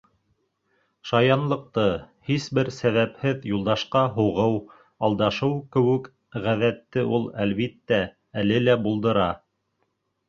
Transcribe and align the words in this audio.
Шаянлыҡты, 1.09 1.83
һис 2.29 2.47
бер 2.59 2.71
сәбәпһеҙ 2.77 3.45
Юлдашҡа 3.51 4.03
һуғыу, 4.17 4.57
алдашыу 5.09 5.61
кеүек 5.77 6.09
ғәҙәтте 6.47 7.05
ул, 7.19 7.29
әлбиттә, 7.45 8.05
әле 8.45 8.63
лә 8.67 8.77
булдыра. 8.89 9.33